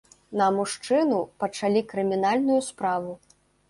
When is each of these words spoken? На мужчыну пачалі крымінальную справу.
На 0.39 0.47
мужчыну 0.59 1.21
пачалі 1.45 1.87
крымінальную 1.95 2.61
справу. 2.73 3.19